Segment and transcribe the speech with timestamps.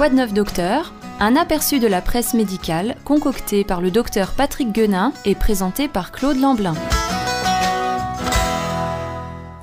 [0.00, 0.94] Quoi de neuf docteur?
[1.20, 6.10] Un aperçu de la presse médicale concocté par le docteur Patrick Guenin et présenté par
[6.10, 6.72] Claude Lamblin.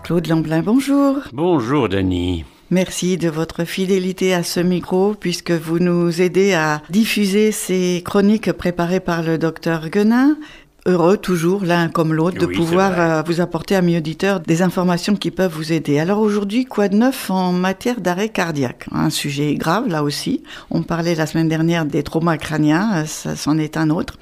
[0.03, 1.21] Claude Lamblin, bonjour.
[1.33, 2.45] Bonjour Dany.
[2.69, 8.51] Merci de votre fidélité à ce micro puisque vous nous aidez à diffuser ces chroniques
[8.51, 10.37] préparées par le docteur Guenin
[10.87, 15.15] heureux toujours l'un comme l'autre de Oui, pouvoir euh, vous apporter amis auditeurs des informations
[15.15, 15.99] qui peuvent vous aider.
[15.99, 18.87] Alors aujourd'hui, quoi de neuf en matière d'arrêt cardiaque?
[18.91, 20.43] Un sujet grave là aussi.
[20.71, 24.17] On parlait la semaine dernière des traumas crâniens, euh, ça c'en est un autre.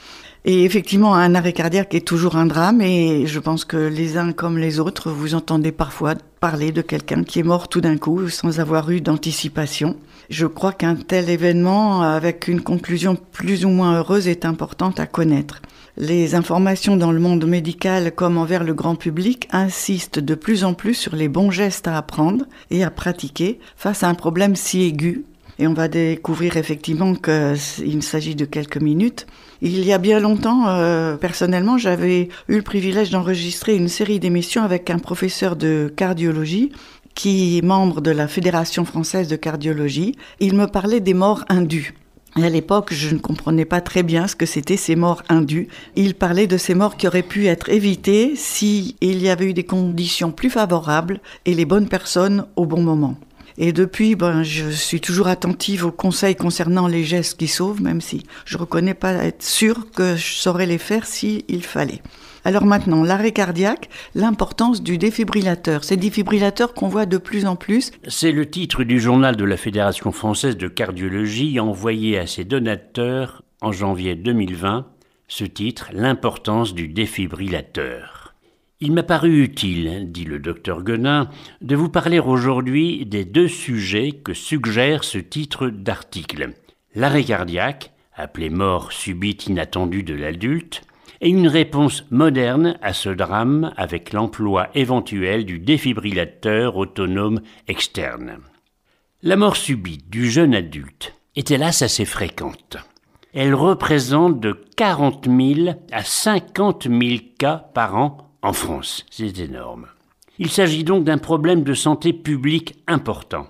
[0.47, 4.31] Et effectivement, un arrêt cardiaque est toujours un drame et je pense que les uns
[4.31, 8.29] comme les autres, vous entendez parfois parler de quelqu'un qui est mort tout d'un coup
[8.29, 9.95] sans avoir eu d'anticipation.
[10.29, 15.05] Je crois qu'un tel événement avec une conclusion plus ou moins heureuse est importante à
[15.05, 15.61] connaître.
[15.97, 20.73] Les informations dans le monde médical comme envers le grand public insistent de plus en
[20.73, 24.81] plus sur les bons gestes à apprendre et à pratiquer face à un problème si
[24.81, 25.23] aigu.
[25.57, 29.25] Et on va découvrir effectivement qu'il s'agit de quelques minutes.
[29.61, 34.63] Il y a bien longtemps, euh, personnellement, j'avais eu le privilège d'enregistrer une série d'émissions
[34.63, 36.73] avec un professeur de cardiologie
[37.15, 40.15] qui est membre de la Fédération française de cardiologie.
[40.39, 41.95] Il me parlait des morts indues.
[42.35, 45.69] À l'époque, je ne comprenais pas très bien ce que c'était ces morts indues.
[45.95, 49.53] Il parlait de ces morts qui auraient pu être évitées si il y avait eu
[49.53, 53.15] des conditions plus favorables et les bonnes personnes au bon moment.
[53.57, 58.01] Et depuis, ben, je suis toujours attentive aux conseils concernant les gestes qui sauvent, même
[58.01, 62.01] si je reconnais pas être sûre que je saurais les faire s'il il fallait.
[62.43, 65.83] Alors maintenant, l'arrêt cardiaque, l'importance du défibrillateur.
[65.83, 69.57] Ces défibrillateurs qu'on voit de plus en plus, C'est le titre du journal de la
[69.57, 74.85] Fédération française de cardiologie envoyé à ses donateurs en janvier 2020.
[75.27, 78.24] Ce titre, L'importance du défibrillateur.
[78.81, 81.29] Il m'a paru utile, dit le docteur Guenin,
[81.61, 86.51] de vous parler aujourd'hui des deux sujets que suggère ce titre d'article.
[86.93, 90.81] L'arrêt cardiaque, appelé mort subite inattendue de l'adulte,
[91.21, 97.39] et une réponse moderne à ce drame avec l'emploi éventuel du défibrillateur autonome
[97.69, 98.39] externe.
[99.21, 102.75] La mort subite du jeune adulte est hélas assez fréquente.
[103.33, 109.05] Elle représente de 40 000 à 50 000 cas par an en France.
[109.09, 109.87] C'est énorme.
[110.37, 113.49] Il s'agit donc d'un problème de santé publique important.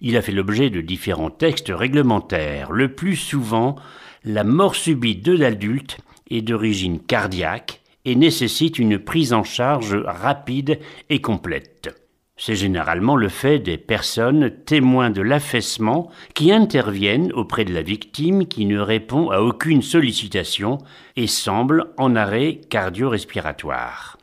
[0.00, 2.72] Il a fait l'objet de différents textes réglementaires.
[2.72, 3.76] Le plus souvent,
[4.24, 5.98] la mort subite de l'adulte
[6.30, 10.78] est d'origine cardiaque et nécessite une prise en charge rapide
[11.10, 11.94] et complète.
[12.38, 18.46] C'est généralement le fait des personnes témoins de l'affaissement qui interviennent auprès de la victime
[18.46, 20.78] qui ne répond à aucune sollicitation
[21.16, 24.16] et semble en arrêt cardio-respiratoire.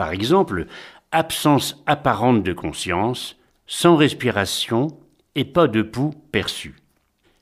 [0.00, 0.64] Par exemple,
[1.12, 4.88] absence apparente de conscience, sans respiration
[5.34, 6.76] et pas de pouls perçu.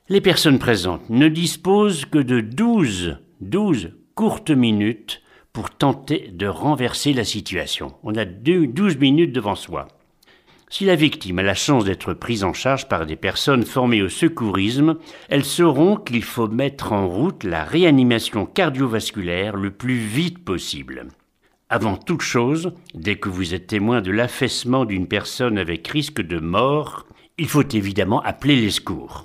[0.08, 7.12] Les personnes présentes ne disposent que de 12, 12 courtes minutes pour tenter de renverser
[7.12, 7.94] la situation.
[8.02, 9.86] On a deux- 12 minutes devant soi.
[10.68, 14.08] Si la victime a la chance d'être prise en charge par des personnes formées au
[14.08, 14.96] secourisme,
[15.28, 21.06] elles sauront qu'il faut mettre en route la réanimation cardiovasculaire le plus vite possible.
[21.70, 26.38] Avant toute chose, dès que vous êtes témoin de l'affaissement d'une personne avec risque de
[26.38, 27.06] mort,
[27.36, 29.24] il faut évidemment appeler les secours.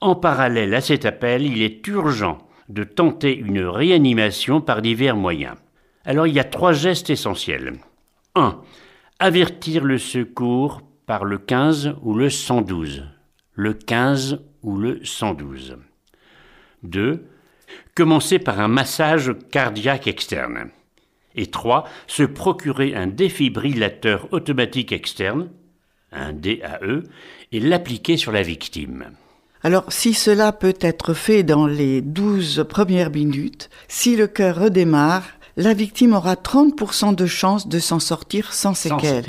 [0.00, 2.38] En parallèle à cet appel, il est urgent
[2.68, 5.56] de tenter une réanimation par divers moyens.
[6.04, 7.74] Alors il y a trois gestes essentiels.
[8.34, 8.60] 1.
[9.18, 13.04] Avertir le secours par le 15 ou le 112.
[13.54, 15.78] Le 15 ou le 112.
[16.82, 17.24] 2.
[17.94, 20.70] Commencer par un massage cardiaque externe.
[21.34, 21.84] Et 3.
[22.06, 25.48] Se procurer un défibrillateur automatique externe,
[26.12, 27.04] un DAE,
[27.52, 29.10] et l'appliquer sur la victime.
[29.62, 35.24] Alors, si cela peut être fait dans les 12 premières minutes, si le cœur redémarre,
[35.56, 39.26] la victime aura 30% de chances de s'en sortir sans Sans séquelles.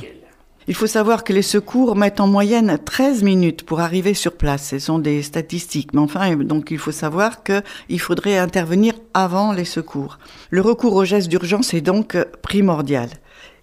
[0.72, 4.70] Il faut savoir que les secours mettent en moyenne 13 minutes pour arriver sur place.
[4.70, 5.94] Ce sont des statistiques.
[5.94, 10.18] Mais enfin, donc il faut savoir qu'il faudrait intervenir avant les secours.
[10.50, 13.10] Le recours aux gestes d'urgence est donc primordial.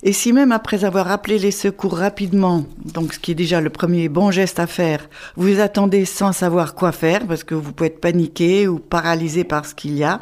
[0.03, 3.71] Et si même après avoir appelé les secours rapidement, donc ce qui est déjà le
[3.71, 7.88] premier bon geste à faire, vous attendez sans savoir quoi faire parce que vous pouvez
[7.88, 10.21] être paniqué ou paralysé par ce qu'il y a,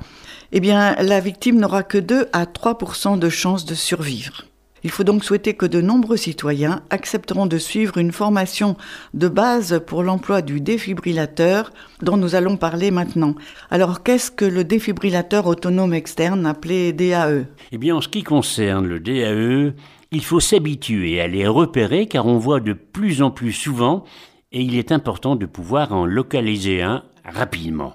[0.53, 4.45] eh bien la victime n'aura que 2 à 3% de chances de survivre.
[4.87, 8.77] Il faut donc souhaiter que de nombreux citoyens accepteront de suivre une formation
[9.15, 11.73] de base pour l'emploi du défibrillateur
[12.03, 13.35] dont nous allons parler maintenant.
[13.69, 18.87] Alors qu'est-ce que le défibrillateur autonome externe appelé DAE Eh bien, en ce qui concerne
[18.87, 19.75] le DAE,
[20.13, 24.05] il faut s'habituer à les repérer car on voit de plus en plus souvent
[24.53, 27.95] et il est important de pouvoir en localiser un rapidement.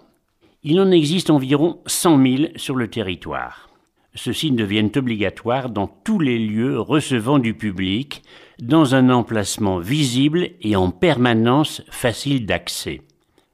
[0.64, 3.71] Il en existe environ 100 000 sur le territoire.
[4.14, 8.24] Ceux-ci deviennent obligatoires dans tous les lieux recevant du public,
[8.62, 13.02] dans un emplacement visible et en permanence facile d'accès.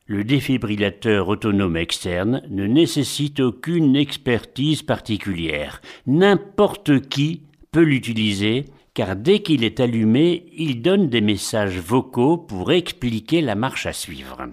[0.07, 5.81] Le défibrillateur autonome externe ne nécessite aucune expertise particulière.
[6.07, 8.65] N'importe qui peut l'utiliser
[8.98, 13.94] car dès qu'il est allumé, il donne des messages vocaux pour expliquer la marche à
[13.94, 14.48] suivre.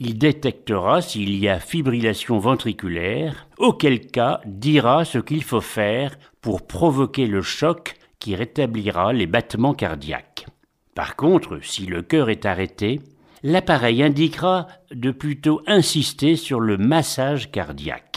[0.00, 6.66] Il détectera s'il y a fibrillation ventriculaire, auquel cas dira ce qu'il faut faire pour
[6.66, 10.46] provoquer le choc qui rétablira les battements cardiaques.
[10.94, 13.00] Par contre, si le cœur est arrêté,
[13.42, 18.13] l'appareil indiquera de plutôt insister sur le massage cardiaque.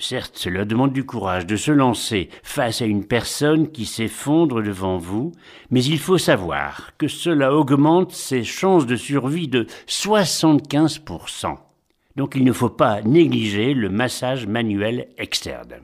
[0.00, 4.98] Certes, cela demande du courage de se lancer face à une personne qui s'effondre devant
[4.98, 5.30] vous,
[5.70, 11.56] mais il faut savoir que cela augmente ses chances de survie de 75%.
[12.16, 15.74] Donc il ne faut pas négliger le massage manuel externe.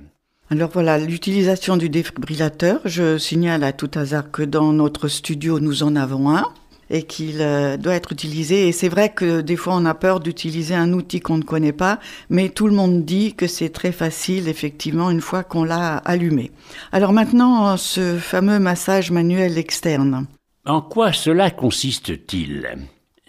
[0.50, 5.84] Alors voilà, l'utilisation du défibrillateur, je signale à tout hasard que dans notre studio, nous
[5.84, 6.52] en avons un
[6.90, 8.68] et qu'il euh, doit être utilisé.
[8.68, 11.72] Et c'est vrai que des fois on a peur d'utiliser un outil qu'on ne connaît
[11.72, 11.98] pas,
[12.28, 16.50] mais tout le monde dit que c'est très facile effectivement une fois qu'on l'a allumé.
[16.92, 20.26] Alors maintenant, ce fameux massage manuel externe.
[20.66, 22.76] En quoi cela consiste-t-il?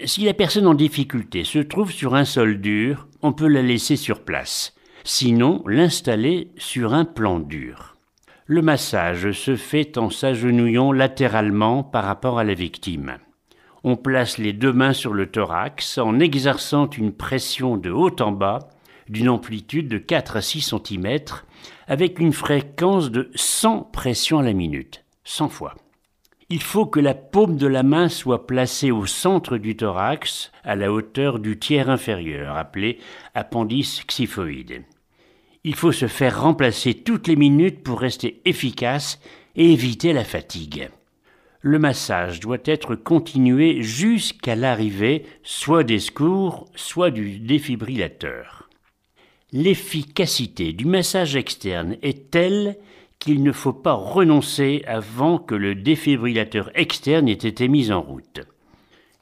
[0.03, 3.95] Si la personne en difficulté se trouve sur un sol dur, on peut la laisser
[3.95, 4.73] sur place.
[5.03, 7.95] Sinon, l'installer sur un plan dur.
[8.45, 13.17] Le massage se fait en s'agenouillant latéralement par rapport à la victime.
[13.83, 18.31] On place les deux mains sur le thorax en exerçant une pression de haut en
[18.31, 18.59] bas
[19.09, 21.17] d'une amplitude de 4 à 6 cm
[21.87, 25.73] avec une fréquence de 100 pressions à la minute, 100 fois.
[26.49, 30.75] Il faut que la paume de la main soit placée au centre du thorax, à
[30.75, 32.99] la hauteur du tiers inférieur, appelé
[33.33, 34.83] appendice xyphoïde.
[35.63, 39.19] Il faut se faire remplacer toutes les minutes pour rester efficace
[39.55, 40.89] et éviter la fatigue
[41.61, 48.69] le massage doit être continué jusqu'à l'arrivée soit des secours, soit du défibrillateur.
[49.53, 52.77] L'efficacité du massage externe est telle
[53.19, 58.41] qu'il ne faut pas renoncer avant que le défibrillateur externe ait été mis en route.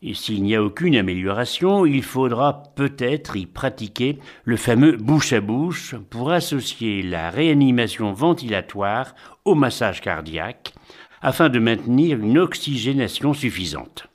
[0.01, 5.41] Et s'il n'y a aucune amélioration, il faudra peut-être y pratiquer le fameux bouche à
[5.41, 9.13] bouche pour associer la réanimation ventilatoire
[9.43, 10.73] au massage cardiaque
[11.21, 14.07] afin de maintenir une oxygénation suffisante.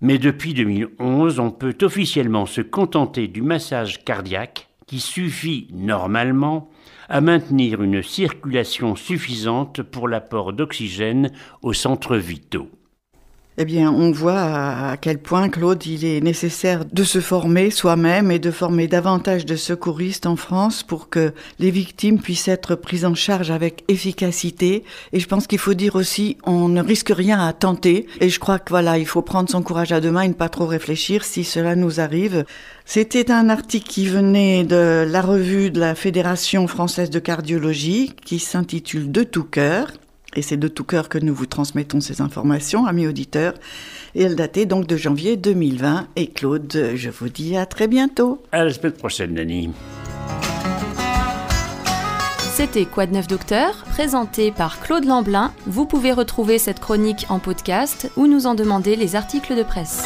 [0.00, 6.68] Mais depuis 2011, on peut officiellement se contenter du massage cardiaque qui suffit normalement
[7.08, 11.30] à maintenir une circulation suffisante pour l'apport d'oxygène
[11.62, 12.68] aux centres vitaux.
[13.58, 18.30] Eh bien, on voit à quel point, Claude, il est nécessaire de se former soi-même
[18.30, 23.04] et de former davantage de secouristes en France pour que les victimes puissent être prises
[23.04, 24.84] en charge avec efficacité.
[25.12, 28.06] Et je pense qu'il faut dire aussi, on ne risque rien à tenter.
[28.22, 30.32] Et je crois que voilà, il faut prendre son courage à deux mains et ne
[30.32, 32.46] pas trop réfléchir si cela nous arrive.
[32.86, 38.38] C'était un article qui venait de la revue de la Fédération française de cardiologie qui
[38.38, 39.88] s'intitule De tout cœur
[40.34, 43.54] et c'est de tout cœur que nous vous transmettons ces informations, amis auditeurs.
[44.14, 46.08] Et elle datait donc de janvier 2020.
[46.16, 48.42] Et Claude, je vous dis à très bientôt.
[48.52, 49.70] À la semaine prochaine, Nani.
[52.54, 55.52] C'était Quoi de neuf docteur, présenté par Claude Lamblin.
[55.66, 60.04] Vous pouvez retrouver cette chronique en podcast ou nous en demander les articles de presse.